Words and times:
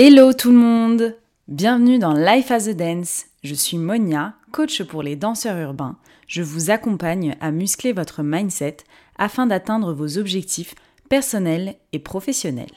Hello 0.00 0.32
tout 0.32 0.52
le 0.52 0.56
monde 0.56 1.16
Bienvenue 1.48 1.98
dans 1.98 2.12
Life 2.12 2.52
as 2.52 2.68
a 2.68 2.72
Dance. 2.72 3.24
Je 3.42 3.52
suis 3.52 3.78
Monia, 3.78 4.36
coach 4.52 4.84
pour 4.84 5.02
les 5.02 5.16
danseurs 5.16 5.58
urbains. 5.58 5.98
Je 6.28 6.40
vous 6.40 6.70
accompagne 6.70 7.36
à 7.40 7.50
muscler 7.50 7.92
votre 7.92 8.22
mindset 8.22 8.76
afin 9.16 9.48
d'atteindre 9.48 9.92
vos 9.92 10.16
objectifs 10.16 10.76
personnels 11.08 11.74
et 11.92 11.98
professionnels. 11.98 12.70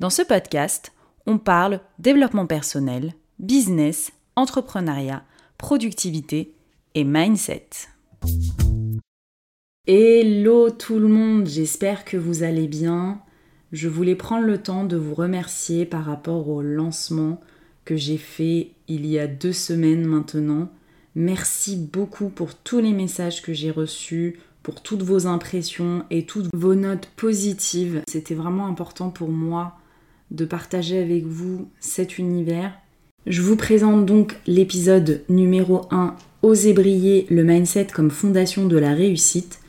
Dans 0.00 0.08
ce 0.08 0.22
podcast, 0.22 0.94
on 1.26 1.36
parle 1.36 1.80
développement 1.98 2.46
personnel, 2.46 3.12
business, 3.38 4.10
entrepreneuriat, 4.34 5.24
productivité 5.58 6.54
et 6.94 7.04
mindset. 7.04 7.68
Hello 9.86 10.70
tout 10.70 10.98
le 10.98 11.08
monde, 11.08 11.46
j'espère 11.46 12.06
que 12.06 12.16
vous 12.16 12.44
allez 12.44 12.66
bien. 12.66 13.20
Je 13.72 13.88
voulais 13.88 14.16
prendre 14.16 14.46
le 14.46 14.58
temps 14.58 14.84
de 14.84 14.98
vous 14.98 15.14
remercier 15.14 15.86
par 15.86 16.04
rapport 16.04 16.48
au 16.48 16.60
lancement 16.60 17.40
que 17.86 17.96
j'ai 17.96 18.18
fait 18.18 18.72
il 18.86 19.06
y 19.06 19.18
a 19.18 19.26
deux 19.26 19.54
semaines 19.54 20.04
maintenant. 20.04 20.70
Merci 21.14 21.76
beaucoup 21.76 22.28
pour 22.28 22.54
tous 22.54 22.80
les 22.80 22.92
messages 22.92 23.40
que 23.40 23.54
j'ai 23.54 23.70
reçus, 23.70 24.38
pour 24.62 24.82
toutes 24.82 25.02
vos 25.02 25.26
impressions 25.26 26.04
et 26.10 26.26
toutes 26.26 26.54
vos 26.54 26.74
notes 26.74 27.08
positives. 27.16 28.02
C'était 28.06 28.34
vraiment 28.34 28.66
important 28.66 29.08
pour 29.08 29.30
moi 29.30 29.78
de 30.30 30.44
partager 30.44 31.00
avec 31.00 31.24
vous 31.24 31.68
cet 31.80 32.18
univers. 32.18 32.74
Je 33.26 33.40
vous 33.40 33.56
présente 33.56 34.04
donc 34.04 34.36
l'épisode 34.46 35.22
numéro 35.30 35.86
1 35.90 36.14
Oser 36.42 36.74
briller 36.74 37.26
le 37.30 37.44
mindset 37.44 37.86
comme 37.86 38.10
fondation 38.10 38.66
de 38.66 38.76
la 38.76 38.94
réussite. 38.94 39.60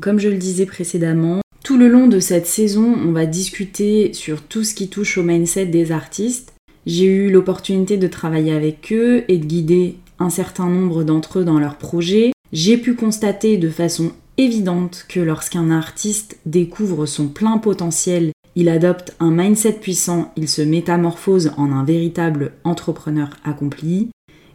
Comme 0.00 0.18
je 0.18 0.28
le 0.28 0.36
disais 0.36 0.66
précédemment, 0.66 1.40
tout 1.66 1.76
le 1.76 1.88
long 1.88 2.06
de 2.06 2.20
cette 2.20 2.46
saison, 2.46 2.94
on 3.04 3.10
va 3.10 3.26
discuter 3.26 4.12
sur 4.12 4.42
tout 4.42 4.62
ce 4.62 4.72
qui 4.72 4.86
touche 4.86 5.18
au 5.18 5.24
mindset 5.24 5.66
des 5.66 5.90
artistes. 5.90 6.52
J'ai 6.86 7.06
eu 7.06 7.28
l'opportunité 7.28 7.96
de 7.96 8.06
travailler 8.06 8.52
avec 8.52 8.92
eux 8.92 9.24
et 9.26 9.36
de 9.36 9.44
guider 9.44 9.96
un 10.20 10.30
certain 10.30 10.68
nombre 10.68 11.02
d'entre 11.02 11.40
eux 11.40 11.44
dans 11.44 11.58
leurs 11.58 11.76
projets. 11.76 12.30
J'ai 12.52 12.76
pu 12.76 12.94
constater 12.94 13.56
de 13.56 13.68
façon 13.68 14.12
évidente 14.38 15.06
que 15.08 15.18
lorsqu'un 15.18 15.72
artiste 15.72 16.38
découvre 16.46 17.04
son 17.04 17.26
plein 17.26 17.58
potentiel, 17.58 18.30
il 18.54 18.68
adopte 18.68 19.16
un 19.18 19.32
mindset 19.32 19.72
puissant, 19.72 20.32
il 20.36 20.48
se 20.48 20.62
métamorphose 20.62 21.50
en 21.56 21.72
un 21.72 21.82
véritable 21.82 22.52
entrepreneur 22.62 23.30
accompli. 23.42 24.10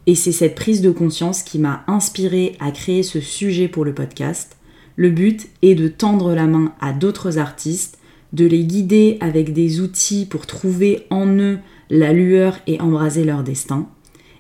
Et 0.08 0.16
c'est 0.16 0.32
cette 0.32 0.56
prise 0.56 0.82
de 0.82 0.92
conscience 0.92 1.44
qui 1.44 1.60
m'a 1.60 1.84
inspiré 1.88 2.56
à 2.62 2.72
créer 2.72 3.04
ce 3.04 3.20
sujet 3.20 3.68
pour 3.68 3.84
le 3.84 3.94
podcast. 3.94 4.56
Le 4.96 5.10
but 5.10 5.48
est 5.62 5.76
de 5.76 5.88
tendre 5.88 6.34
la 6.34 6.48
main 6.48 6.74
à 6.80 6.94
d'autres 6.94 7.38
artistes, 7.38 7.98
de 8.34 8.46
les 8.46 8.64
guider 8.64 9.18
avec 9.20 9.54
des 9.54 9.82
outils 9.82 10.26
pour 10.26 10.46
trouver 10.46 11.06
en 11.10 11.28
eux 11.28 11.60
la 11.90 12.14
lueur 12.14 12.60
et 12.68 12.80
embraser 12.80 13.24
leur 13.24 13.44
destin. 13.44 13.88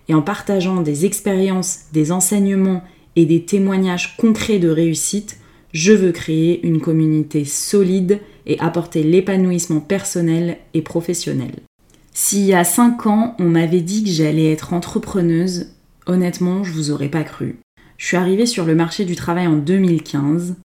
Et 0.07 0.13
en 0.13 0.21
partageant 0.21 0.81
des 0.81 1.05
expériences, 1.05 1.85
des 1.93 2.11
enseignements 2.11 2.83
et 3.15 3.25
des 3.25 3.43
témoignages 3.43 4.15
concrets 4.17 4.59
de 4.59 4.69
réussite, 4.69 5.37
je 5.73 5.93
veux 5.93 6.11
créer 6.11 6.65
une 6.65 6.81
communauté 6.81 7.45
solide 7.45 8.19
et 8.45 8.59
apporter 8.59 9.03
l'épanouissement 9.03 9.79
personnel 9.79 10.57
et 10.73 10.81
professionnel. 10.81 11.51
S'il 12.13 12.45
y 12.45 12.53
a 12.53 12.63
5 12.63 13.05
ans, 13.07 13.35
on 13.39 13.45
m'avait 13.45 13.81
dit 13.81 14.03
que 14.03 14.09
j'allais 14.09 14.51
être 14.51 14.73
entrepreneuse, 14.73 15.67
honnêtement, 16.07 16.63
je 16.63 16.71
vous 16.73 16.91
aurais 16.91 17.09
pas 17.09 17.23
cru. 17.23 17.59
Je 18.01 18.07
suis 18.07 18.17
arrivée 18.17 18.47
sur 18.47 18.65
le 18.65 18.73
marché 18.73 19.05
du 19.05 19.15
travail 19.15 19.45
en 19.45 19.57
2015 19.57 20.55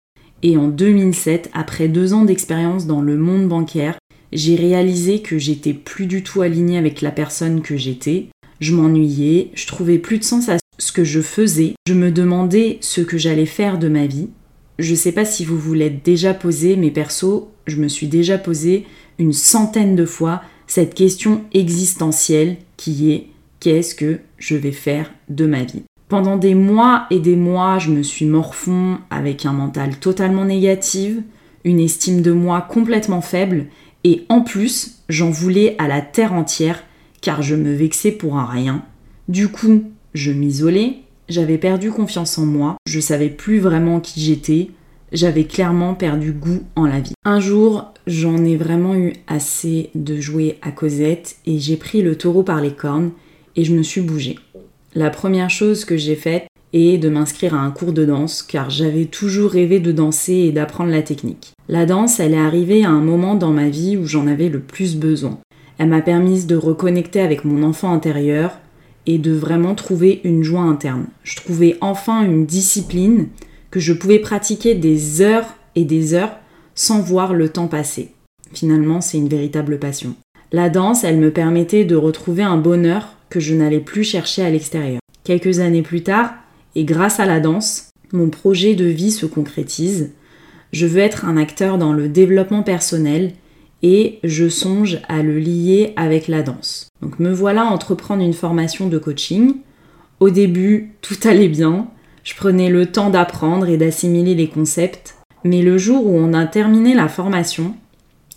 et 0.43 0.57
en 0.57 0.69
2007, 0.69 1.51
après 1.53 1.87
deux 1.87 2.15
ans 2.15 2.25
d'expérience 2.25 2.87
dans 2.87 3.03
le 3.03 3.19
monde 3.19 3.47
bancaire, 3.47 3.99
j'ai 4.33 4.57
réalisé 4.57 5.21
que 5.21 5.37
j'étais 5.37 5.75
plus 5.75 6.07
du 6.07 6.23
tout 6.23 6.41
alignée 6.41 6.79
avec 6.79 7.03
la 7.03 7.11
personne 7.11 7.61
que 7.61 7.77
j'étais. 7.77 8.29
Je 8.61 8.75
m'ennuyais, 8.75 9.51
je 9.53 9.67
trouvais 9.67 9.99
plus 9.99 10.17
de 10.17 10.25
sens 10.25 10.49
à 10.49 10.57
ce 10.79 10.93
que 10.93 11.05
je 11.05 11.21
faisais, 11.21 11.75
je 11.87 11.93
me 11.93 12.11
demandais 12.11 12.79
ce 12.81 13.03
que 13.03 13.19
j'allais 13.19 13.45
faire 13.45 13.79
de 13.79 13.89
ma 13.89 14.07
vie. 14.07 14.31
Je 14.79 14.95
sais 14.95 15.13
pas 15.13 15.27
si 15.27 15.45
vous 15.45 15.59
vous 15.59 15.75
l'êtes 15.75 16.03
déjà 16.03 16.33
posé, 16.33 16.75
mais 16.77 16.91
perso, 16.91 17.51
je 17.67 17.77
me 17.77 17.89
suis 17.89 18.07
déjà 18.07 18.39
posé 18.39 18.87
une 19.19 19.35
centaine 19.35 19.95
de 19.95 20.07
fois 20.07 20.41
cette 20.67 20.95
question 20.95 21.45
existentielle 21.53 22.57
qui 22.79 23.13
est 23.13 23.27
qu'est-ce 23.61 23.95
que 23.95 24.21
je 24.39 24.57
vais 24.57 24.73
faire 24.73 25.13
de 25.29 25.45
ma 25.45 25.65
vie? 25.65 25.83
Pendant 26.09 26.37
des 26.37 26.55
mois 26.55 27.07
et 27.11 27.19
des 27.19 27.37
mois, 27.37 27.79
je 27.79 27.91
me 27.91 28.03
suis 28.03 28.27
morfond 28.27 28.99
avec 29.11 29.45
un 29.45 29.53
mental 29.53 29.99
totalement 29.99 30.45
négatif, 30.45 31.19
une 31.65 31.81
estime 31.81 32.23
de 32.23 32.33
moi 32.33 32.61
complètement 32.61 33.21
faible, 33.21 33.67
et 34.05 34.25
en 34.29 34.43
plus, 34.43 35.03
j'en 35.09 35.31
voulais 35.31 35.75
à 35.79 35.89
la 35.89 36.01
terre 36.01 36.33
entière, 36.33 36.85
car 37.21 37.43
je 37.43 37.57
me 37.57 37.73
vexais 37.73 38.13
pour 38.13 38.39
un 38.39 38.47
rien. 38.47 38.85
Du 39.29 39.49
coup, 39.49 39.83
je 40.15 40.31
m'isolais, 40.31 40.99
j'avais 41.29 41.59
perdu 41.59 41.91
confiance 41.91 42.39
en 42.39 42.47
moi, 42.47 42.77
je 42.87 43.01
savais 43.01 43.31
plus 43.31 43.59
vraiment 43.59 43.99
qui 43.99 44.21
j'étais, 44.21 44.71
j'avais 45.13 45.45
clairement 45.45 45.95
perdu 45.95 46.33
goût 46.33 46.63
en 46.77 46.87
la 46.87 47.01
vie. 47.01 47.15
Un 47.25 47.41
jour, 47.41 47.93
j'en 48.07 48.45
ai 48.45 48.57
vraiment 48.57 48.95
eu 48.95 49.15
assez 49.27 49.91
de 49.95 50.21
jouer 50.21 50.59
à 50.63 50.71
Cosette 50.71 51.37
et 51.47 51.59
j'ai 51.59 51.77
pris 51.77 52.03
le 52.03 52.17
taureau 52.17 52.45
par 52.45 52.61
les 52.61 52.73
cornes 52.73 53.11
et 53.57 53.65
je 53.65 53.75
me 53.75 53.83
suis 53.83 54.03
bougée. 54.03 54.37
La 54.97 55.11
première 55.11 55.51
chose 55.51 55.85
que 55.85 55.99
j'ai 55.99 56.15
faite 56.15 56.47
est 56.73 56.97
de 56.97 57.11
m'inscrire 57.11 57.55
à 57.55 57.59
un 57.59 57.71
cours 57.71 57.93
de 57.93 58.07
danse 58.07 58.43
car 58.43 58.71
j'avais 58.71 59.05
toujours 59.05 59.51
rêvé 59.51 59.79
de 59.79 59.93
danser 59.93 60.33
et 60.33 60.53
d'apprendre 60.53 60.91
la 60.91 61.03
technique. 61.03 61.53
La 61.69 61.85
danse, 61.85 62.19
elle 62.19 62.33
est 62.33 62.39
arrivée 62.39 62.83
à 62.83 62.89
un 62.89 63.03
moment 63.03 63.35
dans 63.35 63.51
ma 63.51 63.69
vie 63.69 63.99
où 63.99 64.07
j'en 64.07 64.27
avais 64.27 64.49
le 64.49 64.61
plus 64.61 64.97
besoin. 64.97 65.39
Elle 65.77 65.91
m'a 65.91 66.01
permis 66.01 66.47
de 66.47 66.57
reconnecter 66.57 67.21
avec 67.21 67.45
mon 67.45 67.63
enfant 67.63 67.93
intérieur 67.93 68.59
et 69.05 69.19
de 69.19 69.33
vraiment 69.33 69.75
trouver 69.75 70.23
une 70.25 70.43
joie 70.43 70.63
interne. 70.63 71.09
Je 71.25 71.37
trouvais 71.37 71.77
enfin 71.83 72.23
une 72.23 72.47
discipline 72.47 73.29
que 73.71 73.81
je 73.81 73.93
pouvais 73.93 74.19
pratiquer 74.19 74.75
des 74.75 75.21
heures 75.21 75.57
et 75.75 75.85
des 75.85 76.15
heures 76.15 76.39
sans 76.75 77.03
voir 77.03 77.35
le 77.35 77.51
temps 77.51 77.69
passer. 77.69 78.15
Finalement, 78.55 79.03
c'est 79.03 79.19
une 79.19 79.29
véritable 79.29 79.79
passion. 79.79 80.15
La 80.53 80.71
danse, 80.71 81.05
elle 81.05 81.19
me 81.19 81.33
permettait 81.33 81.85
de 81.85 81.97
retrouver 81.97 82.45
un 82.45 82.57
bonheur 82.57 83.17
que 83.31 83.41
je 83.41 83.55
n'allais 83.55 83.81
plus 83.81 84.05
chercher 84.05 84.43
à 84.43 84.51
l'extérieur. 84.51 85.01
Quelques 85.25 85.61
années 85.61 85.83
plus 85.83 86.03
tard, 86.03 86.35
et 86.75 86.85
grâce 86.85 87.21
à 87.21 87.27
la 87.27 87.41
danse, 87.41 87.91
mon 88.13 88.29
projet 88.31 88.75
de 88.75 88.85
vie 88.85 89.11
se 89.11 89.27
concrétise. 89.27 90.13
Je 90.73 90.87
veux 90.87 91.01
être 91.01 91.25
un 91.25 91.37
acteur 91.37 91.79
dans 91.79 91.93
le 91.93 92.09
développement 92.09 92.63
personnel 92.63 93.33
et 93.83 94.19
je 94.25 94.49
songe 94.49 95.01
à 95.09 95.23
le 95.23 95.39
lier 95.39 95.93
avec 95.97 96.29
la 96.29 96.43
danse. 96.43 96.89
Donc 97.03 97.19
me 97.19 97.33
voilà 97.33 97.65
entreprendre 97.65 98.23
une 98.23 98.33
formation 98.33 98.89
de 98.89 98.99
coaching. 98.99 99.57
Au 100.21 100.31
début, 100.31 100.93
tout 101.03 101.17
allait 101.25 101.49
bien. 101.49 101.89
Je 102.25 102.35
prenais 102.35 102.71
le 102.71 102.87
temps 102.87 103.11
d'apprendre 103.11 103.69
et 103.69 103.77
d'assimiler 103.77 104.35
les 104.35 104.49
concepts. 104.49 105.15
Mais 105.45 105.63
le 105.63 105.79
jour 105.79 106.07
où 106.07 106.17
on 106.17 106.33
a 106.33 106.47
terminé 106.47 106.95
la 106.95 107.09
formation, 107.09 107.75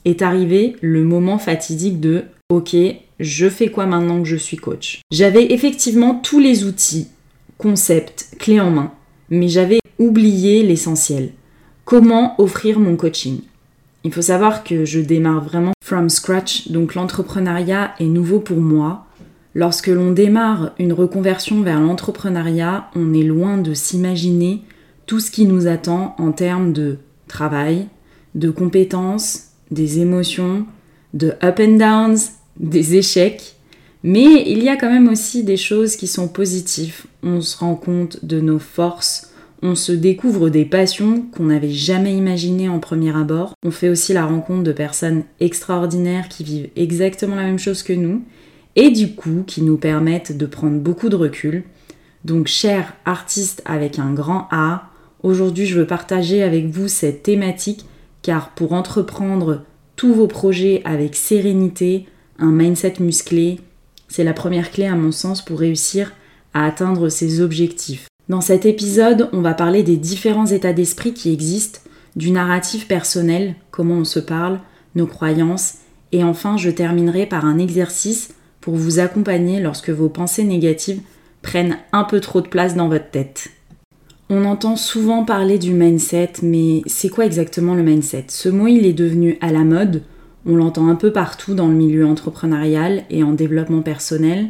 est 0.05 0.21
arrivé 0.21 0.75
le 0.81 1.03
moment 1.03 1.37
fatidique 1.37 1.99
de 1.99 2.23
OK, 2.51 2.75
je 3.19 3.47
fais 3.47 3.69
quoi 3.69 3.85
maintenant 3.85 4.23
que 4.23 4.27
je 4.27 4.35
suis 4.35 4.57
coach? 4.57 5.01
J'avais 5.11 5.53
effectivement 5.53 6.15
tous 6.15 6.39
les 6.39 6.63
outils, 6.63 7.07
concepts, 7.59 8.33
clés 8.39 8.59
en 8.59 8.71
main, 8.71 8.91
mais 9.29 9.47
j'avais 9.47 9.77
oublié 9.99 10.63
l'essentiel. 10.63 11.33
Comment 11.85 12.33
offrir 12.41 12.79
mon 12.79 12.95
coaching? 12.95 13.41
Il 14.03 14.11
faut 14.11 14.23
savoir 14.23 14.63
que 14.63 14.83
je 14.83 14.99
démarre 14.99 15.43
vraiment 15.43 15.73
from 15.83 16.09
scratch, 16.09 16.69
donc 16.69 16.95
l'entrepreneuriat 16.95 17.93
est 17.99 18.05
nouveau 18.05 18.39
pour 18.39 18.57
moi. 18.57 19.05
Lorsque 19.53 19.85
l'on 19.85 20.09
démarre 20.09 20.71
une 20.79 20.93
reconversion 20.93 21.61
vers 21.61 21.79
l'entrepreneuriat, 21.79 22.89
on 22.95 23.13
est 23.13 23.21
loin 23.21 23.59
de 23.59 23.75
s'imaginer 23.75 24.63
tout 25.05 25.19
ce 25.19 25.29
qui 25.29 25.45
nous 25.45 25.67
attend 25.67 26.15
en 26.17 26.31
termes 26.31 26.73
de 26.73 26.97
travail, 27.27 27.89
de 28.33 28.49
compétences, 28.49 29.49
des 29.69 29.99
émotions, 29.99 30.65
de 31.13 31.33
up 31.43 31.59
and 31.59 31.77
downs, 31.77 32.17
des 32.59 32.95
échecs, 32.95 33.55
mais 34.03 34.43
il 34.47 34.63
y 34.63 34.69
a 34.69 34.77
quand 34.77 34.91
même 34.91 35.09
aussi 35.09 35.43
des 35.43 35.57
choses 35.57 35.95
qui 35.95 36.07
sont 36.07 36.27
positives. 36.27 37.05
On 37.23 37.41
se 37.41 37.57
rend 37.57 37.75
compte 37.75 38.23
de 38.23 38.39
nos 38.39 38.59
forces, 38.59 39.33
on 39.61 39.75
se 39.75 39.91
découvre 39.91 40.49
des 40.49 40.63
passions 40.63 41.23
qu'on 41.33 41.45
n'avait 41.45 41.71
jamais 41.71 42.15
imaginées 42.15 42.69
en 42.69 42.79
premier 42.79 43.15
abord. 43.15 43.53
On 43.65 43.71
fait 43.71 43.89
aussi 43.89 44.13
la 44.13 44.25
rencontre 44.25 44.63
de 44.63 44.71
personnes 44.71 45.23
extraordinaires 45.41 46.29
qui 46.29 46.43
vivent 46.43 46.69
exactement 46.77 47.35
la 47.35 47.43
même 47.43 47.59
chose 47.59 47.83
que 47.83 47.93
nous 47.93 48.23
et 48.75 48.89
du 48.89 49.15
coup 49.15 49.43
qui 49.45 49.61
nous 49.61 49.77
permettent 49.77 50.37
de 50.37 50.45
prendre 50.45 50.79
beaucoup 50.79 51.09
de 51.09 51.17
recul. 51.17 51.63
Donc, 52.23 52.47
chers 52.47 52.93
artistes 53.05 53.61
avec 53.65 53.99
un 53.99 54.13
grand 54.13 54.47
A, 54.51 54.89
aujourd'hui 55.23 55.65
je 55.65 55.79
veux 55.79 55.87
partager 55.87 56.41
avec 56.41 56.67
vous 56.67 56.87
cette 56.87 57.23
thématique 57.23 57.85
car 58.21 58.49
pour 58.51 58.73
entreprendre 58.73 59.63
tous 59.97 60.13
vos 60.13 60.27
projets 60.27 60.81
avec 60.85 61.15
sérénité, 61.15 62.05
un 62.39 62.51
mindset 62.51 62.95
musclé, 62.99 63.59
c'est 64.07 64.23
la 64.23 64.33
première 64.33 64.71
clé 64.71 64.85
à 64.85 64.95
mon 64.95 65.11
sens 65.11 65.43
pour 65.43 65.59
réussir 65.59 66.13
à 66.53 66.65
atteindre 66.65 67.09
ses 67.09 67.41
objectifs. 67.41 68.07
Dans 68.27 68.41
cet 68.41 68.65
épisode, 68.65 69.29
on 69.33 69.41
va 69.41 69.53
parler 69.53 69.83
des 69.83 69.97
différents 69.97 70.45
états 70.45 70.73
d'esprit 70.73 71.13
qui 71.13 71.31
existent, 71.31 71.79
du 72.15 72.31
narratif 72.31 72.87
personnel, 72.87 73.55
comment 73.71 73.95
on 73.95 74.05
se 74.05 74.19
parle, 74.19 74.59
nos 74.95 75.07
croyances, 75.07 75.75
et 76.11 76.23
enfin 76.23 76.57
je 76.57 76.69
terminerai 76.69 77.25
par 77.25 77.45
un 77.45 77.59
exercice 77.59 78.33
pour 78.61 78.75
vous 78.75 78.99
accompagner 78.99 79.59
lorsque 79.59 79.89
vos 79.89 80.09
pensées 80.09 80.43
négatives 80.43 81.01
prennent 81.41 81.77
un 81.93 82.03
peu 82.03 82.19
trop 82.19 82.41
de 82.41 82.47
place 82.47 82.75
dans 82.75 82.89
votre 82.89 83.09
tête. 83.09 83.49
On 84.29 84.45
entend 84.45 84.75
souvent 84.75 85.25
parler 85.25 85.57
du 85.57 85.73
mindset, 85.73 86.33
mais 86.43 86.81
c'est 86.85 87.09
quoi 87.09 87.25
exactement 87.25 87.73
le 87.73 87.81
mindset? 87.81 88.25
Ce 88.27 88.49
mot, 88.49 88.67
il 88.67 88.85
est 88.85 88.93
devenu 88.93 89.39
à 89.41 89.51
la 89.51 89.63
mode, 89.63 90.03
on 90.45 90.55
l'entend 90.55 90.87
un 90.87 90.95
peu 90.95 91.11
partout 91.11 91.53
dans 91.53 91.67
le 91.67 91.73
milieu 91.73 92.05
entrepreneurial 92.05 93.03
et 93.09 93.23
en 93.23 93.33
développement 93.33 93.81
personnel. 93.81 94.49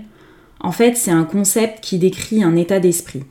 En 0.60 0.72
fait, 0.72 0.96
c'est 0.98 1.12
un 1.12 1.24
concept 1.24 1.84
qui 1.84 1.98
décrit 1.98 2.44
un 2.44 2.56
état 2.56 2.80
d'esprit. 2.80 3.24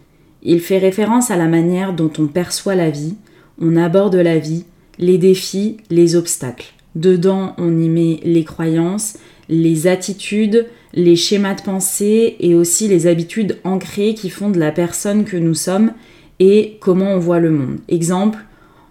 Il 0.43 0.60
fait 0.60 0.78
référence 0.78 1.31
à 1.31 1.37
la 1.37 1.46
manière 1.46 1.93
dont 1.93 2.12
on 2.19 2.26
perçoit 2.26 2.75
la 2.75 2.90
vie, 2.90 3.16
on 3.60 3.76
aborde 3.76 4.16
la 4.16 4.38
vie, 4.38 4.64
les 4.99 5.19
défis, 5.19 5.78
les 5.90 6.16
obstacles. 6.16 6.72
Dedans, 6.94 7.55
on 7.58 7.78
y 7.78 7.88
met 7.88 8.20
les 8.25 8.44
croyances, 8.44 9.19
les 9.49 9.87
attitudes, 9.87 10.66
les 10.94 11.16
schémas 11.16 11.54
de 11.54 11.62
pensée 11.62 12.37
et 12.40 12.54
aussi 12.54 12.88
les 12.88 13.06
habitudes 13.06 13.58
ancrées 13.64 14.14
qui 14.14 14.31
font 14.31 14.50
de 14.50 14.58
la 14.58 14.72
personne 14.72 15.25
que 15.25 15.37
nous 15.37 15.54
sommes 15.54 15.93
et 16.40 16.78
comment 16.81 17.12
on 17.12 17.19
voit 17.19 17.40
le 17.40 17.50
monde. 17.50 17.78
Exemple, 17.88 18.38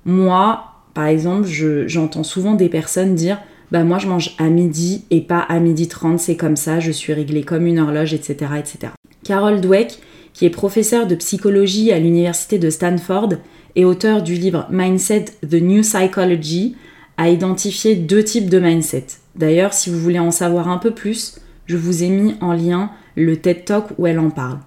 moi, 0.06 0.74
par 0.94 1.06
exemple, 1.08 1.48
j'entends 1.88 2.24
souvent 2.24 2.54
des 2.54 2.70
personnes 2.70 3.16
dire 3.16 3.40
bah 3.72 3.84
moi 3.84 3.98
je 3.98 4.08
mange 4.08 4.36
à 4.38 4.50
midi 4.50 5.04
et 5.12 5.22
pas 5.22 5.40
à 5.40 5.60
midi 5.60 5.88
30, 5.88 6.19
c'est 6.19 6.38
comme 6.38 6.56
ça, 6.56 6.80
je 6.80 6.92
suis 6.92 7.14
réglée 7.14 7.44
comme 7.44 7.68
une 7.68 7.80
horloge, 7.80 8.14
etc. 8.14 8.52
etc. 8.58 8.94
Carol 9.24 9.62
Dweck, 9.62 10.00
qui 10.34 10.46
est 10.46 10.50
professeure 10.50 11.08
de 11.08 11.16
psychologie 11.16 11.92
à 11.92 12.00
l'université 12.00 12.60
de 12.60 12.69
Stanford 12.69 13.34
et 13.75 13.86
auteur 13.86 14.24
du 14.24 14.36
livre 14.36 14.68
Mindset 14.69 15.25
The 15.50 15.56
New 15.56 15.81
Psychology, 15.81 16.75
a 17.18 17.30
identifié 17.30 17.96
deux 17.96 18.24
types 18.24 18.50
de 18.50 18.60
mindset. 18.60 19.08
D'ailleurs, 19.36 19.74
si 19.74 19.90
vous 19.90 20.00
voulez 20.00 20.20
en 20.20 20.31
savoir 20.31 20.70
un 20.70 20.78
peu 20.78 20.92
plus, 20.92 21.40
je 21.66 21.75
vous 21.75 22.04
ai 22.04 22.10
mis 22.10 22.36
en 22.42 22.54
lien 22.54 22.92
le 23.16 23.38
TED 23.38 23.66
Talk 23.66 23.86
où 23.98 24.08
elle 24.08 24.20
en 24.20 24.30
parle. 24.30 24.60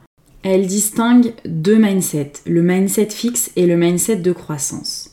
Elle 0.43 0.67
distingue 0.67 1.32
deux 1.44 1.79
mindsets, 1.79 2.32
le 2.46 2.62
mindset 2.62 3.11
fixe 3.11 3.50
et 3.56 3.67
le 3.67 3.76
mindset 3.76 4.17
de 4.17 4.32
croissance. 4.32 5.09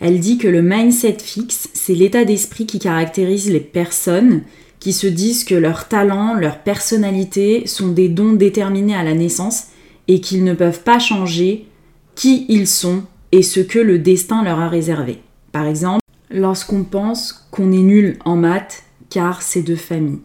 Elle 0.00 0.20
dit 0.20 0.38
que 0.38 0.48
le 0.48 0.62
mindset 0.62 1.18
fixe, 1.20 1.68
c'est 1.72 1.94
l'état 1.94 2.24
d'esprit 2.24 2.66
qui 2.66 2.78
caractérise 2.78 3.50
les 3.50 3.60
personnes 3.60 4.42
qui 4.80 4.92
se 4.92 5.06
disent 5.06 5.44
que 5.44 5.54
leurs 5.54 5.88
talents, 5.88 6.34
leur 6.34 6.58
personnalité 6.58 7.66
sont 7.66 7.88
des 7.88 8.08
dons 8.10 8.34
déterminés 8.34 8.94
à 8.94 9.02
la 9.02 9.14
naissance 9.14 9.68
et 10.08 10.20
qu'ils 10.20 10.44
ne 10.44 10.52
peuvent 10.52 10.82
pas 10.82 10.98
changer 10.98 11.66
qui 12.14 12.44
ils 12.48 12.66
sont 12.66 13.04
et 13.32 13.42
ce 13.42 13.60
que 13.60 13.78
le 13.78 13.98
destin 13.98 14.44
leur 14.44 14.60
a 14.60 14.68
réservé. 14.68 15.20
Par 15.52 15.66
exemple, 15.66 16.02
lorsqu'on 16.30 16.84
pense 16.84 17.48
qu'on 17.50 17.72
est 17.72 17.78
nul 17.78 18.18
en 18.24 18.36
maths 18.36 18.82
car 19.08 19.42
c'est 19.42 19.62
de 19.62 19.76
famille. 19.76 20.20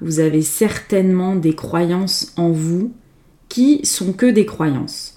Vous 0.00 0.20
avez 0.20 0.42
certainement 0.42 1.36
des 1.36 1.54
croyances 1.54 2.32
en 2.36 2.50
vous 2.50 2.92
qui 3.48 3.80
sont 3.84 4.12
que 4.12 4.26
des 4.26 4.46
croyances. 4.46 5.14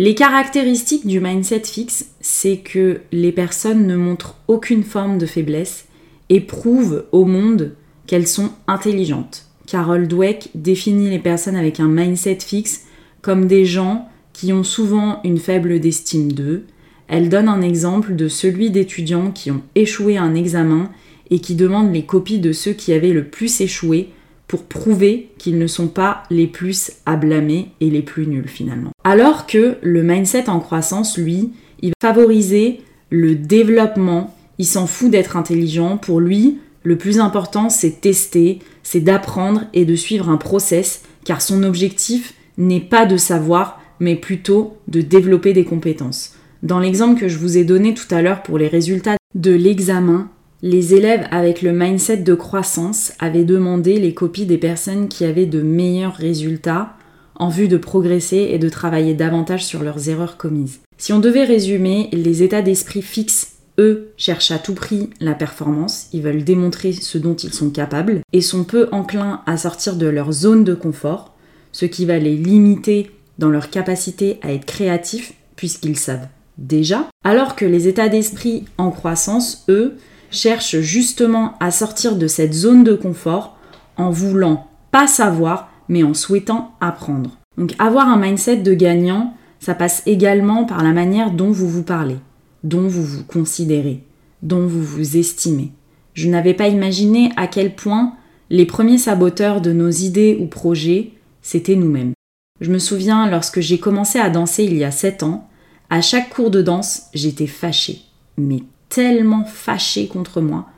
Les 0.00 0.14
caractéristiques 0.14 1.08
du 1.08 1.18
mindset 1.18 1.64
fixe, 1.64 2.12
c'est 2.20 2.58
que 2.58 3.00
les 3.10 3.32
personnes 3.32 3.84
ne 3.84 3.96
montrent 3.96 4.36
aucune 4.46 4.84
forme 4.84 5.18
de 5.18 5.26
faiblesse 5.26 5.86
et 6.28 6.38
prouvent 6.40 7.06
au 7.10 7.24
monde 7.24 7.74
qu'elles 8.06 8.28
sont 8.28 8.50
intelligentes. 8.68 9.46
Carol 9.66 10.06
Dweck 10.06 10.50
définit 10.54 11.10
les 11.10 11.18
personnes 11.18 11.56
avec 11.56 11.80
un 11.80 11.88
mindset 11.88 12.38
fixe 12.38 12.84
comme 13.22 13.46
des 13.48 13.64
gens 13.64 14.08
qui 14.32 14.52
ont 14.52 14.62
souvent 14.62 15.18
une 15.24 15.38
faible 15.38 15.72
estime 15.84 16.30
d'eux. 16.30 16.62
Elle 17.08 17.28
donne 17.28 17.48
un 17.48 17.60
exemple 17.60 18.14
de 18.14 18.28
celui 18.28 18.70
d'étudiants 18.70 19.32
qui 19.32 19.50
ont 19.50 19.62
échoué 19.74 20.16
un 20.16 20.36
examen 20.36 20.92
et 21.30 21.40
qui 21.40 21.56
demandent 21.56 21.92
les 21.92 22.04
copies 22.04 22.38
de 22.38 22.52
ceux 22.52 22.72
qui 22.72 22.92
avaient 22.92 23.12
le 23.12 23.24
plus 23.24 23.60
échoué 23.60 24.10
pour 24.48 24.64
prouver 24.64 25.30
qu'ils 25.38 25.58
ne 25.58 25.66
sont 25.66 25.88
pas 25.88 26.24
les 26.30 26.46
plus 26.46 26.92
à 27.06 27.16
blâmer 27.16 27.70
et 27.80 27.90
les 27.90 28.02
plus 28.02 28.26
nuls 28.26 28.48
finalement. 28.48 28.90
Alors 29.04 29.46
que 29.46 29.76
le 29.82 30.02
mindset 30.02 30.48
en 30.48 30.58
croissance, 30.58 31.18
lui, 31.18 31.50
il 31.82 31.90
va 31.90 32.08
favoriser 32.08 32.80
le 33.10 33.34
développement, 33.34 34.34
il 34.58 34.66
s'en 34.66 34.86
fout 34.86 35.10
d'être 35.10 35.36
intelligent, 35.36 35.98
pour 35.98 36.20
lui, 36.20 36.58
le 36.82 36.96
plus 36.96 37.20
important 37.20 37.68
c'est 37.68 38.00
tester, 38.00 38.60
c'est 38.82 39.00
d'apprendre 39.00 39.64
et 39.74 39.84
de 39.84 39.94
suivre 39.94 40.28
un 40.30 40.38
process, 40.38 41.02
car 41.24 41.42
son 41.42 41.62
objectif 41.62 42.34
n'est 42.56 42.80
pas 42.80 43.06
de 43.06 43.16
savoir, 43.16 43.80
mais 44.00 44.16
plutôt 44.16 44.76
de 44.88 45.02
développer 45.02 45.52
des 45.52 45.64
compétences. 45.64 46.34
Dans 46.62 46.80
l'exemple 46.80 47.20
que 47.20 47.28
je 47.28 47.38
vous 47.38 47.56
ai 47.56 47.64
donné 47.64 47.94
tout 47.94 48.12
à 48.12 48.22
l'heure 48.22 48.42
pour 48.42 48.58
les 48.58 48.68
résultats 48.68 49.16
de 49.34 49.52
l'examen, 49.52 50.30
les 50.62 50.94
élèves 50.94 51.26
avec 51.30 51.62
le 51.62 51.72
mindset 51.72 52.18
de 52.18 52.34
croissance 52.34 53.12
avaient 53.18 53.44
demandé 53.44 53.98
les 53.98 54.14
copies 54.14 54.46
des 54.46 54.58
personnes 54.58 55.08
qui 55.08 55.24
avaient 55.24 55.46
de 55.46 55.62
meilleurs 55.62 56.14
résultats 56.14 56.94
en 57.36 57.48
vue 57.48 57.68
de 57.68 57.76
progresser 57.76 58.48
et 58.50 58.58
de 58.58 58.68
travailler 58.68 59.14
davantage 59.14 59.64
sur 59.64 59.82
leurs 59.82 60.08
erreurs 60.08 60.36
commises. 60.36 60.80
Si 60.96 61.12
on 61.12 61.20
devait 61.20 61.44
résumer, 61.44 62.08
les 62.12 62.42
états 62.42 62.62
d'esprit 62.62 63.02
fixes, 63.02 63.52
eux, 63.78 64.10
cherchent 64.16 64.50
à 64.50 64.58
tout 64.58 64.74
prix 64.74 65.10
la 65.20 65.34
performance, 65.34 66.08
ils 66.12 66.22
veulent 66.22 66.42
démontrer 66.42 66.92
ce 66.92 67.16
dont 67.16 67.36
ils 67.36 67.54
sont 67.54 67.70
capables 67.70 68.22
et 68.32 68.40
sont 68.40 68.64
peu 68.64 68.88
enclins 68.90 69.42
à 69.46 69.56
sortir 69.56 69.94
de 69.94 70.06
leur 70.06 70.32
zone 70.32 70.64
de 70.64 70.74
confort, 70.74 71.36
ce 71.70 71.86
qui 71.86 72.04
va 72.04 72.18
les 72.18 72.36
limiter 72.36 73.12
dans 73.38 73.50
leur 73.50 73.70
capacité 73.70 74.40
à 74.42 74.52
être 74.52 74.64
créatifs 74.64 75.34
puisqu'ils 75.54 75.98
savent 75.98 76.26
déjà, 76.56 77.06
alors 77.24 77.54
que 77.54 77.64
les 77.64 77.86
états 77.86 78.08
d'esprit 78.08 78.64
en 78.78 78.90
croissance, 78.90 79.64
eux, 79.68 79.96
cherche 80.30 80.80
justement 80.80 81.54
à 81.60 81.70
sortir 81.70 82.16
de 82.16 82.26
cette 82.26 82.52
zone 82.54 82.84
de 82.84 82.94
confort 82.94 83.56
en 83.96 84.10
voulant 84.10 84.68
pas 84.90 85.06
savoir, 85.06 85.70
mais 85.88 86.02
en 86.02 86.14
souhaitant 86.14 86.72
apprendre. 86.80 87.38
Donc 87.56 87.74
avoir 87.78 88.08
un 88.08 88.18
mindset 88.18 88.58
de 88.58 88.74
gagnant, 88.74 89.34
ça 89.60 89.74
passe 89.74 90.02
également 90.06 90.64
par 90.64 90.82
la 90.84 90.92
manière 90.92 91.32
dont 91.32 91.50
vous 91.50 91.68
vous 91.68 91.82
parlez, 91.82 92.16
dont 92.62 92.86
vous 92.86 93.02
vous 93.02 93.24
considérez, 93.24 94.02
dont 94.42 94.66
vous 94.66 94.82
vous 94.82 95.16
estimez. 95.16 95.72
Je 96.14 96.28
n'avais 96.28 96.54
pas 96.54 96.68
imaginé 96.68 97.32
à 97.36 97.46
quel 97.46 97.74
point 97.74 98.14
les 98.50 98.66
premiers 98.66 98.98
saboteurs 98.98 99.60
de 99.60 99.72
nos 99.72 99.90
idées 99.90 100.38
ou 100.40 100.46
projets, 100.46 101.12
c'était 101.42 101.76
nous-mêmes. 101.76 102.12
Je 102.60 102.72
me 102.72 102.78
souviens 102.78 103.28
lorsque 103.30 103.60
j'ai 103.60 103.78
commencé 103.78 104.18
à 104.18 104.30
danser 104.30 104.64
il 104.64 104.76
y 104.76 104.84
a 104.84 104.90
7 104.90 105.22
ans, 105.22 105.48
à 105.90 106.00
chaque 106.00 106.30
cours 106.30 106.50
de 106.50 106.62
danse, 106.62 107.04
j'étais 107.14 107.46
fâchée. 107.46 108.02
Mais 108.36 108.62
tellement 108.88 109.44
fâchée 109.44 110.08
contre 110.08 110.40
moi 110.40 110.68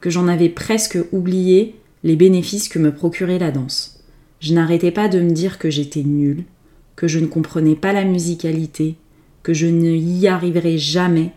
que 0.00 0.10
j'en 0.10 0.28
avais 0.28 0.48
presque 0.48 0.98
oublié 1.12 1.76
les 2.04 2.16
bénéfices 2.16 2.68
que 2.68 2.78
me 2.78 2.94
procurait 2.94 3.38
la 3.38 3.50
danse. 3.50 4.00
Je 4.40 4.54
n'arrêtais 4.54 4.90
pas 4.90 5.08
de 5.08 5.20
me 5.20 5.30
dire 5.30 5.58
que 5.58 5.70
j'étais 5.70 6.02
nulle, 6.02 6.44
que 6.94 7.08
je 7.08 7.18
ne 7.18 7.26
comprenais 7.26 7.74
pas 7.74 7.92
la 7.92 8.04
musicalité, 8.04 8.96
que 9.42 9.54
je 9.54 9.66
ne 9.66 9.90
y 9.90 10.28
arriverais 10.28 10.78
jamais, 10.78 11.32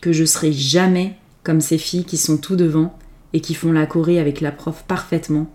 que 0.00 0.12
je 0.12 0.24
serais 0.24 0.52
jamais 0.52 1.16
comme 1.42 1.60
ces 1.60 1.78
filles 1.78 2.04
qui 2.04 2.16
sont 2.16 2.36
tout 2.36 2.56
devant 2.56 2.96
et 3.32 3.40
qui 3.40 3.54
font 3.54 3.72
la 3.72 3.86
choré 3.86 4.18
avec 4.18 4.40
la 4.40 4.52
prof 4.52 4.84
parfaitement. 4.86 5.50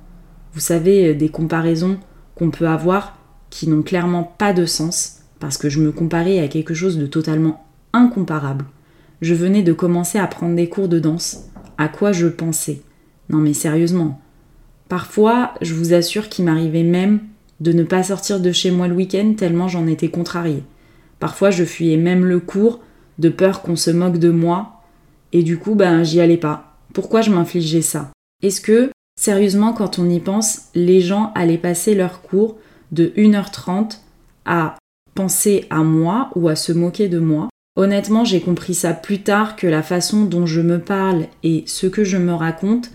Vous 0.54 0.60
savez, 0.60 1.10
euh, 1.10 1.14
des 1.16 1.30
comparaisons 1.30 1.98
qu'on 2.36 2.52
peut 2.52 2.68
avoir 2.68 3.18
qui 3.50 3.68
n'ont 3.68 3.84
clairement 3.84 4.24
pas 4.24 4.54
de 4.54 4.66
sens 4.66 5.20
parce 5.40 5.58
que 5.58 5.70
je 5.70 5.80
me 5.80 5.92
comparais 5.92 6.40
à 6.40 6.48
quelque 6.48 6.74
chose 6.74 6.98
de 6.98 7.06
totalement 7.06 7.66
incomparable. 7.94 8.66
Je 9.24 9.36
venais 9.36 9.64
de 9.64 9.72
commencer 9.72 10.20
à 10.20 10.28
prendre 10.28 10.54
des 10.54 10.68
cours 10.68 10.90
de 10.90 11.00
danse. 11.00 11.46
À 11.78 11.88
quoi 11.88 12.12
je 12.12 12.28
pensais? 12.28 12.82
Non 13.30 13.38
mais 13.38 13.54
sérieusement. 13.54 14.20
Parfois, 14.90 15.54
je 15.62 15.74
vous 15.74 15.94
assure 15.94 16.28
qu'il 16.28 16.44
m'arrivait 16.44 16.84
même 16.84 17.22
de 17.62 17.72
ne 17.72 17.84
pas 17.84 18.04
sortir 18.04 18.42
de 18.42 18.52
chez 18.52 18.70
moi 18.70 18.90
le 18.90 18.96
week-end 18.96 19.34
tellement 19.38 19.70
j'en 19.70 19.88
étais 19.88 20.10
contrariée. 20.10 20.64
Parfois, 21.22 21.52
je 21.52 21.64
fuyais 21.64 21.96
même 21.96 22.26
le 22.26 22.42
cours 22.42 22.82
de 23.18 23.30
peur 23.30 23.62
qu'on 23.62 23.78
se 23.78 23.92
moque 23.92 24.18
de 24.18 24.30
moi 24.30 24.82
et 25.32 25.42
du 25.42 25.58
coup, 25.58 25.74
ben 25.74 26.04
j'y 26.04 26.20
allais 26.20 26.36
pas. 26.36 26.76
Pourquoi 26.94 27.22
je 27.22 27.32
m'infligeais 27.32 27.82
ça? 27.82 28.12
Est-ce 28.42 28.60
que, 28.60 28.92
sérieusement, 29.18 29.72
quand 29.72 30.00
on 30.00 30.10
y 30.10 30.20
pense, 30.20 30.64
les 30.76 31.00
gens 31.00 31.32
allaient 31.34 31.58
passer 31.58 31.96
leur 31.96 32.24
cours 32.24 32.58
de 32.92 33.14
1h30 33.16 34.00
à 34.44 34.76
penser 35.16 35.66
à 35.70 35.82
moi 35.84 36.30
ou 36.36 36.50
à 36.50 36.58
se 36.58 36.74
moquer 36.74 37.08
de 37.08 37.20
moi? 37.20 37.48
Honnêtement, 37.76 38.24
j'ai 38.24 38.40
compris 38.40 38.76
ça 38.76 38.94
plus 38.94 39.22
tard 39.24 39.56
que 39.56 39.66
la 39.66 39.82
façon 39.82 40.26
dont 40.26 40.46
je 40.46 40.62
me 40.62 40.80
parle 40.80 41.26
et 41.42 41.64
ce 41.66 41.88
que 41.88 42.04
je 42.04 42.18
me 42.18 42.34
raconte 42.34 42.92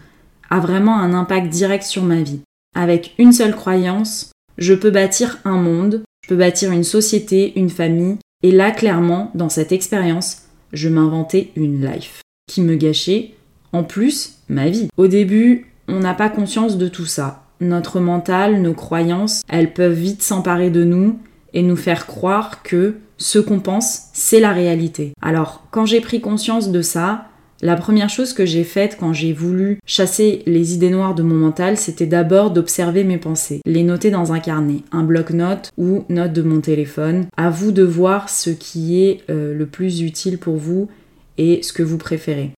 a 0.50 0.60
vraiment 0.60 0.96
un 0.98 1.14
impact 1.14 1.48
direct 1.48 1.84
sur 1.84 2.04
ma 2.04 2.22
vie. 2.22 2.40
Avec 2.76 3.14
une 3.18 3.32
seule 3.32 3.56
croyance, 3.56 4.30
je 4.56 4.74
peux 4.74 4.90
bâtir 4.90 5.38
un 5.44 5.56
monde, 5.56 6.02
je 6.22 6.28
peux 6.28 6.36
bâtir 6.36 6.70
une 6.70 6.84
société, 6.84 7.58
une 7.58 7.70
famille, 7.70 8.18
et 8.44 8.52
là 8.52 8.70
clairement, 8.70 9.32
dans 9.34 9.48
cette 9.48 9.72
expérience, 9.72 10.42
je 10.72 10.88
m'inventais 10.88 11.50
une 11.56 11.84
life 11.84 12.22
qui 12.48 12.62
me 12.62 12.76
gâchait, 12.76 13.34
en 13.72 13.82
plus, 13.82 14.36
ma 14.48 14.68
vie. 14.68 14.88
Au 14.96 15.08
début, 15.08 15.66
on 15.88 15.98
n'a 15.98 16.14
pas 16.14 16.28
conscience 16.28 16.78
de 16.78 16.88
tout 16.88 17.06
ça. 17.06 17.44
Notre 17.60 17.98
mental, 17.98 18.62
nos 18.62 18.74
croyances, 18.74 19.42
elles 19.48 19.72
peuvent 19.72 19.92
vite 19.92 20.22
s'emparer 20.22 20.70
de 20.70 20.84
nous 20.84 21.18
et 21.52 21.62
nous 21.62 21.76
faire 21.76 22.06
croire 22.06 22.62
que 22.62 22.94
ce 23.18 23.38
qu'on 23.38 23.60
pense, 23.60 24.04
c'est 24.12 24.40
la 24.40 24.52
réalité. 24.52 25.12
Alors, 25.20 25.66
quand 25.70 25.84
j'ai 25.84 26.00
pris 26.00 26.20
conscience 26.20 26.70
de 26.70 26.82
ça, 26.82 27.26
La 27.60 27.74
première 27.74 28.08
chose 28.08 28.34
que 28.34 28.46
j'ai 28.46 28.62
faite 28.62 28.96
quand 29.00 29.12
j'ai 29.12 29.32
voulu 29.32 29.80
chasser 29.84 30.42
les 30.46 30.74
idées 30.74 30.90
noires 30.90 31.16
de 31.16 31.24
mon 31.24 31.34
mental, 31.34 31.76
c'était 31.76 32.06
d'abord 32.06 32.52
d'observer 32.52 33.02
mes 33.02 33.18
pensées, 33.18 33.60
les 33.66 33.82
noter 33.82 34.12
dans 34.12 34.32
un 34.32 34.38
carnet, 34.38 34.82
un 34.92 35.02
bloc-notes 35.02 35.72
ou 35.76 36.04
note 36.08 36.32
de 36.32 36.42
mon 36.42 36.60
téléphone. 36.60 37.26
À 37.36 37.50
vous 37.50 37.72
de 37.72 37.82
voir 37.82 38.28
ce 38.28 38.50
qui 38.50 39.02
est 39.02 39.22
euh, 39.28 39.54
le 39.54 39.66
plus 39.66 40.02
utile 40.02 40.38
pour 40.38 40.56
vous 40.56 40.88
et 41.36 41.60
ce 41.64 41.72
que 41.72 41.82
vous 41.82 41.98
préférez. 41.98 42.52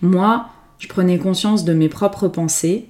Moi, 0.00 0.46
je 0.78 0.88
prenais 0.88 1.18
conscience 1.18 1.66
de 1.66 1.74
mes 1.74 1.90
propres 1.90 2.28
pensées 2.28 2.86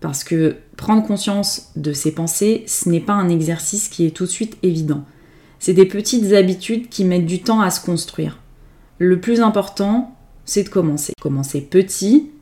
parce 0.00 0.24
que 0.24 0.56
prendre 0.76 1.06
conscience 1.06 1.70
de 1.74 1.94
ses 1.94 2.12
pensées, 2.12 2.64
ce 2.66 2.90
n'est 2.90 3.00
pas 3.00 3.14
un 3.14 3.30
exercice 3.30 3.88
qui 3.88 4.04
est 4.04 4.10
tout 4.10 4.24
de 4.24 4.30
suite 4.30 4.58
évident. 4.62 5.04
C'est 5.64 5.74
des 5.74 5.86
petites 5.86 6.32
habitudes 6.32 6.88
qui 6.88 7.04
mettent 7.04 7.24
du 7.24 7.40
temps 7.40 7.60
à 7.60 7.70
se 7.70 7.80
construire. 7.80 8.40
Le 8.98 9.20
plus 9.20 9.40
important, 9.40 10.16
c'est 10.44 10.64
de 10.64 10.68
commencer. 10.68 11.12
Commencer 11.20 11.60
petit, 11.60 12.32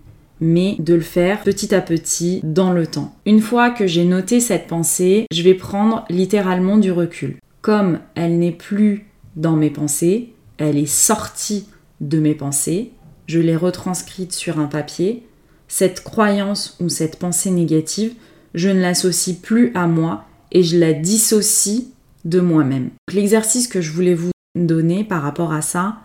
mais 0.40 0.76
de 0.78 0.94
le 0.94 1.02
faire 1.02 1.42
petit 1.42 1.74
à 1.74 1.82
petit 1.82 2.40
dans 2.42 2.72
le 2.72 2.86
temps. 2.86 3.14
Une 3.26 3.42
fois 3.42 3.68
que 3.68 3.86
j'ai 3.86 4.06
noté 4.06 4.40
cette 4.40 4.68
pensée, 4.68 5.26
je 5.30 5.42
vais 5.42 5.52
prendre 5.52 6.06
littéralement 6.08 6.78
du 6.78 6.92
recul. 6.92 7.36
Comme 7.60 7.98
elle 8.14 8.38
n'est 8.38 8.52
plus 8.52 9.04
dans 9.36 9.54
mes 9.54 9.68
pensées, 9.68 10.32
elle 10.56 10.78
est 10.78 10.86
sortie 10.86 11.66
de 12.00 12.18
mes 12.20 12.34
pensées, 12.34 12.92
je 13.26 13.38
l'ai 13.38 13.54
retranscrite 13.54 14.32
sur 14.32 14.58
un 14.58 14.66
papier, 14.66 15.26
cette 15.68 16.02
croyance 16.04 16.78
ou 16.80 16.88
cette 16.88 17.18
pensée 17.18 17.50
négative, 17.50 18.14
je 18.54 18.70
ne 18.70 18.80
l'associe 18.80 19.36
plus 19.36 19.72
à 19.74 19.86
moi 19.86 20.24
et 20.52 20.62
je 20.62 20.78
la 20.78 20.94
dissocie 20.94 21.88
de 22.24 22.40
moi-même. 22.40 22.90
L'exercice 23.12 23.68
que 23.68 23.80
je 23.80 23.92
voulais 23.92 24.14
vous 24.14 24.30
donner 24.54 25.04
par 25.04 25.22
rapport 25.22 25.52
à 25.52 25.62
ça, 25.62 25.98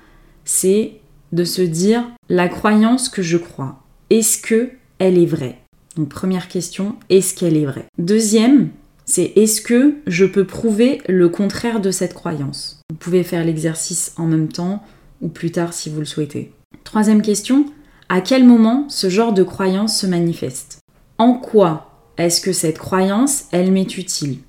c'est 0.43 0.93
de 1.31 1.43
se 1.43 1.61
dire 1.61 2.03
la 2.29 2.47
croyance 2.47 3.09
que 3.09 3.21
je 3.21 3.37
crois, 3.37 3.83
est-ce 4.09 4.37
que 4.37 4.69
elle 4.99 5.17
est 5.17 5.25
vraie? 5.25 5.59
Donc 5.97 6.09
première 6.09 6.47
question, 6.47 6.95
est-ce 7.09 7.33
qu'elle 7.33 7.57
est 7.57 7.65
vraie? 7.65 7.87
Deuxième, 7.97 8.69
c'est 9.05 9.33
est-ce 9.35 9.61
que 9.61 9.95
je 10.07 10.25
peux 10.25 10.45
prouver 10.45 11.01
le 11.07 11.29
contraire 11.29 11.79
de 11.79 11.91
cette 11.91 12.13
croyance? 12.13 12.81
Vous 12.89 12.97
pouvez 12.97 13.23
faire 13.23 13.45
l'exercice 13.45 14.13
en 14.17 14.25
même 14.25 14.47
temps 14.47 14.83
ou 15.21 15.27
plus 15.27 15.51
tard 15.51 15.73
si 15.73 15.89
vous 15.89 15.99
le 15.99 16.05
souhaitez. 16.05 16.51
Troisième 16.83 17.21
question, 17.21 17.65
à 18.09 18.21
quel 18.21 18.45
moment 18.45 18.87
ce 18.89 19.09
genre 19.09 19.33
de 19.33 19.43
croyance 19.43 19.97
se 19.97 20.07
manifeste? 20.07 20.79
En 21.17 21.33
quoi 21.33 21.91
est-ce 22.17 22.41
que 22.41 22.53
cette 22.53 22.77
croyance, 22.77 23.45
elle 23.51 23.71
m'est 23.71 23.97
utile? 23.97 24.39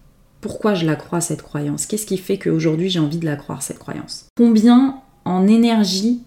Pourquoi 0.40 0.74
je 0.74 0.86
la 0.86 0.96
crois 0.96 1.20
cette 1.20 1.42
croyance? 1.42 1.86
Qu'est-ce 1.86 2.06
qui 2.06 2.18
fait 2.18 2.38
qu'aujourd'hui 2.38 2.90
j'ai 2.90 3.00
envie 3.00 3.18
de 3.18 3.24
la 3.24 3.36
croire 3.36 3.62
cette 3.62 3.78
croyance? 3.78 4.26
Combien 4.36 5.00
en 5.24 5.46
énergie, 5.46 6.22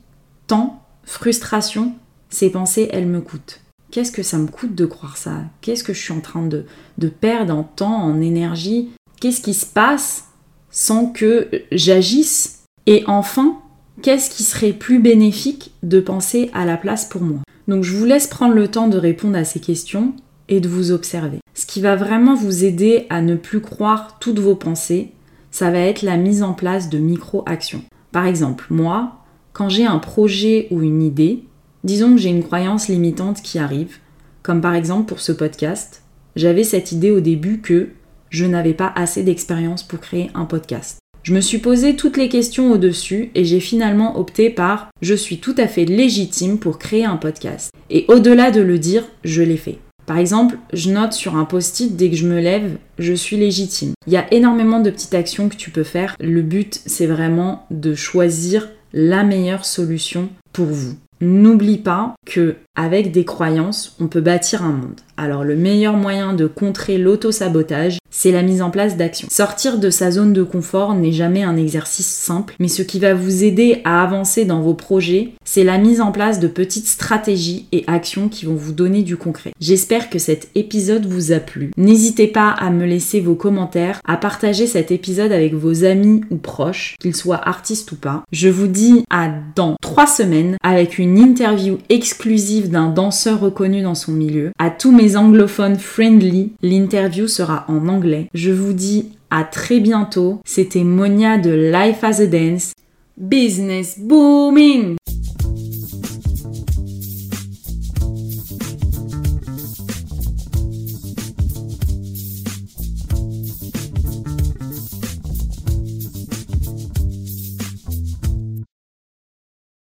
temps, 0.47 0.83
frustration, 1.03 1.93
ces 2.29 2.49
pensées, 2.49 2.89
elles 2.91 3.07
me 3.07 3.21
coûtent? 3.21 3.61
Qu'est-ce 3.91 4.11
que 4.11 4.23
ça 4.23 4.37
me 4.37 4.47
coûte 4.47 4.75
de 4.75 4.85
croire 4.85 5.17
ça? 5.17 5.41
Qu'est-ce 5.61 5.83
que 5.83 5.93
je 5.93 6.01
suis 6.01 6.13
en 6.13 6.21
train 6.21 6.45
de, 6.45 6.65
de 6.97 7.07
perdre 7.07 7.55
en 7.55 7.63
temps, 7.63 8.03
en 8.03 8.21
énergie? 8.21 8.89
Qu'est-ce 9.19 9.41
qui 9.41 9.53
se 9.53 9.65
passe 9.65 10.25
sans 10.69 11.07
que 11.07 11.49
j'agisse? 11.71 12.63
Et 12.85 13.03
enfin, 13.07 13.59
qu'est-ce 14.01 14.29
qui 14.29 14.43
serait 14.43 14.73
plus 14.73 14.99
bénéfique 14.99 15.73
de 15.81 15.99
penser 15.99 16.51
à 16.53 16.65
la 16.65 16.77
place 16.77 17.05
pour 17.05 17.21
moi? 17.21 17.39
Donc 17.67 17.83
je 17.83 17.95
vous 17.95 18.05
laisse 18.05 18.27
prendre 18.27 18.53
le 18.53 18.67
temps 18.67 18.87
de 18.87 18.97
répondre 18.97 19.37
à 19.37 19.43
ces 19.43 19.59
questions 19.59 20.13
et 20.47 20.59
de 20.59 20.67
vous 20.67 20.91
observer. 20.91 21.39
Ce 21.59 21.65
qui 21.65 21.81
va 21.81 21.97
vraiment 21.97 22.35
vous 22.35 22.63
aider 22.63 23.05
à 23.09 23.21
ne 23.21 23.35
plus 23.35 23.59
croire 23.59 24.17
toutes 24.21 24.39
vos 24.39 24.55
pensées, 24.55 25.11
ça 25.51 25.69
va 25.69 25.79
être 25.79 26.03
la 26.03 26.15
mise 26.15 26.41
en 26.41 26.53
place 26.53 26.87
de 26.87 26.99
micro-actions. 26.99 27.83
Par 28.13 28.25
exemple, 28.25 28.67
moi, 28.69 29.17
quand 29.51 29.67
j'ai 29.67 29.85
un 29.85 29.99
projet 29.99 30.67
ou 30.71 30.81
une 30.81 31.03
idée, 31.03 31.43
disons 31.83 32.13
que 32.13 32.17
j'ai 32.17 32.29
une 32.29 32.45
croyance 32.45 32.87
limitante 32.87 33.41
qui 33.41 33.59
arrive, 33.59 33.97
comme 34.41 34.61
par 34.61 34.73
exemple 34.73 35.09
pour 35.09 35.19
ce 35.19 35.33
podcast, 35.33 36.01
j'avais 36.37 36.63
cette 36.63 36.93
idée 36.93 37.11
au 37.11 37.19
début 37.19 37.59
que 37.59 37.89
je 38.29 38.45
n'avais 38.45 38.73
pas 38.73 38.93
assez 38.95 39.23
d'expérience 39.23 39.83
pour 39.83 39.99
créer 39.99 40.31
un 40.35 40.45
podcast. 40.45 40.99
Je 41.23 41.33
me 41.33 41.41
suis 41.41 41.57
posé 41.57 41.97
toutes 41.97 42.15
les 42.15 42.29
questions 42.29 42.71
au-dessus 42.71 43.31
et 43.35 43.43
j'ai 43.43 43.59
finalement 43.59 44.17
opté 44.17 44.49
par 44.49 44.87
je 45.01 45.13
suis 45.13 45.39
tout 45.39 45.55
à 45.57 45.67
fait 45.67 45.83
légitime 45.83 46.57
pour 46.57 46.79
créer 46.79 47.03
un 47.03 47.17
podcast. 47.17 47.73
Et 47.89 48.05
au-delà 48.07 48.49
de 48.49 48.61
le 48.61 48.79
dire, 48.79 49.03
je 49.25 49.41
l'ai 49.41 49.57
fait. 49.57 49.79
Par 50.09 50.17
exemple, 50.17 50.57
je 50.73 50.89
note 50.89 51.13
sur 51.13 51.35
un 51.35 51.45
post-it 51.45 51.95
dès 51.95 52.09
que 52.09 52.15
je 52.15 52.25
me 52.25 52.39
lève, 52.39 52.77
je 52.97 53.13
suis 53.13 53.37
légitime. 53.37 53.93
Il 54.07 54.13
y 54.13 54.17
a 54.17 54.25
énormément 54.33 54.79
de 54.79 54.89
petites 54.89 55.13
actions 55.13 55.49
que 55.49 55.55
tu 55.55 55.69
peux 55.69 55.83
faire. 55.83 56.15
Le 56.19 56.41
but, 56.41 56.81
c'est 56.87 57.05
vraiment 57.05 57.67
de 57.69 57.93
choisir 57.93 58.69
la 58.91 59.23
meilleure 59.23 59.65
solution 59.65 60.29
pour 60.51 60.65
vous. 60.65 60.95
N'oublie 61.21 61.77
pas 61.77 62.15
que 62.25 62.55
avec 62.75 63.11
des 63.11 63.25
croyances, 63.25 63.95
on 63.99 64.07
peut 64.07 64.21
bâtir 64.21 64.63
un 64.63 64.71
monde. 64.71 65.01
Alors 65.17 65.43
le 65.43 65.57
meilleur 65.57 65.95
moyen 65.95 66.33
de 66.33 66.47
contrer 66.47 66.97
l'auto-sabotage, 66.97 67.97
c'est 68.09 68.31
la 68.31 68.41
mise 68.41 68.61
en 68.61 68.71
place 68.71 68.95
d'actions. 68.95 69.27
Sortir 69.29 69.79
de 69.79 69.89
sa 69.89 70.11
zone 70.11 70.31
de 70.31 70.43
confort 70.43 70.93
n'est 70.95 71.11
jamais 71.11 71.43
un 71.43 71.57
exercice 71.57 72.07
simple, 72.07 72.55
mais 72.57 72.69
ce 72.69 72.83
qui 72.83 72.99
va 72.99 73.13
vous 73.13 73.43
aider 73.43 73.81
à 73.83 74.01
avancer 74.01 74.45
dans 74.45 74.61
vos 74.61 74.73
projets, 74.73 75.33
c'est 75.49 75.63
la 75.63 75.79
mise 75.79 75.99
en 75.99 76.11
place 76.11 76.39
de 76.39 76.47
petites 76.47 76.85
stratégies 76.85 77.65
et 77.71 77.83
actions 77.87 78.29
qui 78.29 78.45
vont 78.45 78.53
vous 78.53 78.71
donner 78.71 79.01
du 79.01 79.17
concret. 79.17 79.51
J'espère 79.59 80.11
que 80.11 80.19
cet 80.19 80.51
épisode 80.53 81.07
vous 81.07 81.31
a 81.31 81.39
plu. 81.39 81.71
N'hésitez 81.75 82.27
pas 82.27 82.51
à 82.51 82.69
me 82.69 82.85
laisser 82.85 83.19
vos 83.19 83.33
commentaires, 83.33 83.99
à 84.07 84.15
partager 84.15 84.67
cet 84.67 84.91
épisode 84.91 85.31
avec 85.31 85.55
vos 85.55 85.85
amis 85.85 86.21
ou 86.29 86.35
proches, 86.35 86.93
qu'ils 86.99 87.15
soient 87.15 87.47
artistes 87.49 87.91
ou 87.93 87.95
pas. 87.95 88.23
Je 88.31 88.47
vous 88.47 88.67
dis 88.67 89.03
à 89.09 89.31
dans 89.55 89.75
trois 89.81 90.05
semaines 90.05 90.55
avec 90.61 90.99
une 90.99 91.17
interview 91.17 91.79
exclusive 91.89 92.69
d'un 92.69 92.89
danseur 92.89 93.39
reconnu 93.39 93.81
dans 93.81 93.95
son 93.95 94.11
milieu. 94.11 94.51
À 94.59 94.69
tous 94.69 94.91
mes 94.91 95.15
anglophones 95.15 95.79
friendly, 95.79 96.51
l'interview 96.61 97.27
sera 97.27 97.65
en 97.69 97.87
anglais. 97.87 98.29
Je 98.35 98.51
vous 98.51 98.73
dis 98.73 99.13
à 99.31 99.45
très 99.45 99.79
bientôt. 99.79 100.41
C'était 100.45 100.83
Monia 100.83 101.39
de 101.39 101.71
Life 101.73 102.03
as 102.03 102.19
a 102.19 102.27
Dance. 102.27 102.73
Business 103.17 103.97
booming! 103.99 104.98